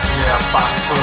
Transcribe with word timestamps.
Slip 0.00 0.54
us 0.54 0.90
on. 0.90 1.00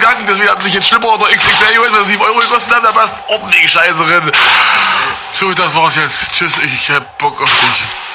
Kacken, 0.00 0.26
deswegen 0.26 0.50
hat 0.50 0.62
sich 0.62 0.74
jetzt 0.74 0.88
Schlipper 0.88 1.14
oder 1.14 1.26
XXL 1.26 1.74
geholt, 1.74 1.92
wenn 1.92 2.04
7 2.04 2.22
Euro 2.22 2.38
gekostet 2.38 2.74
hat, 2.74 2.84
da 2.84 2.92
passt 2.92 3.16
ordentlich 3.28 3.70
Scheiße 3.70 3.96
drin. 3.96 4.32
So, 5.32 5.52
das 5.54 5.74
war's 5.74 5.96
jetzt. 5.96 6.32
Tschüss, 6.32 6.58
ich 6.58 6.90
hab 6.90 7.18
Bock 7.18 7.40
auf 7.40 7.50
dich. 7.50 8.09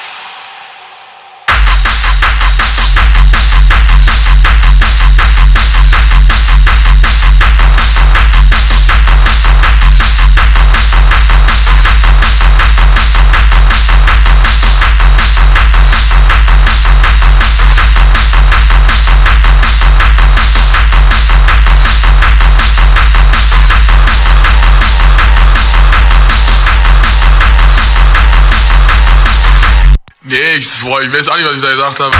War, 30.85 31.01
ich 31.01 31.11
weiß 31.11 31.27
auch 31.29 31.35
nicht, 31.37 31.47
was 31.47 31.55
ich 31.55 31.61
da 31.61 31.69
gesagt 31.69 31.99
habe. 31.99 32.15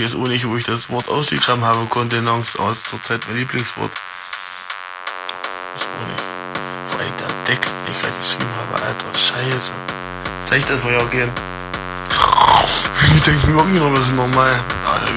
Auch 0.00 0.28
nicht, 0.28 0.48
wo 0.48 0.56
ich 0.56 0.64
das 0.64 0.88
Wort 0.88 1.08
ausgegraben 1.08 1.62
habe, 1.62 1.84
Kontenance, 1.84 2.58
aber 2.58 2.72
ist 2.72 2.86
zurzeit 2.86 3.22
mein 3.28 3.36
Lieblingswort. 3.36 3.92
Ich 5.76 5.82
nicht. 5.82 6.24
Vor 6.86 7.00
allem 7.00 7.12
der 7.18 7.44
Text, 7.44 7.70
den 7.86 7.94
ich 7.94 8.02
halt 8.02 8.18
geschrieben 8.18 8.48
habe, 8.58 8.82
alter 8.82 9.18
Scheiße. 9.18 9.72
Zeig 10.46 10.66
das 10.68 10.82
mal 10.84 10.94
ja 10.94 11.04
gern. 11.04 11.30
Ich 13.14 13.22
denke, 13.22 13.46
irgendwie 13.46 13.78
noch 13.78 13.88
ein 13.88 13.94
bisschen 13.94 14.16
normal. 14.16 14.64
Alter, 14.90 15.12